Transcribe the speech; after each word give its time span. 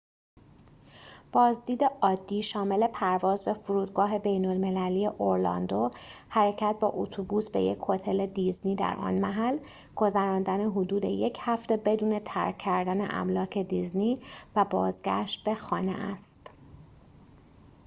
بازدید 1.31 1.83
عادی 2.01 2.41
شامل 2.43 2.87
پرواز 2.87 3.43
به 3.45 3.53
فرودگاه 3.53 4.19
بین‌المللی 4.19 5.05
اورلاندو 5.07 5.91
حرکت 6.29 6.75
با 6.79 6.89
اتوبوس 6.95 7.49
به 7.49 7.61
یک 7.61 7.79
هتل 7.89 8.25
دیزنی 8.25 8.75
در 8.75 8.95
آن 8.95 9.19
محل 9.21 9.59
گذراندن 9.95 10.71
حدود 10.71 11.05
یک 11.05 11.37
هفته 11.41 11.77
بدون 11.77 12.19
ترک 12.19 12.57
کردن 12.57 13.15
املاک 13.15 13.57
دیزنی 13.57 14.19
و 14.55 14.65
بازگشت 14.65 15.43
به 15.43 15.55
خانه 15.55 15.95
است 15.97 16.41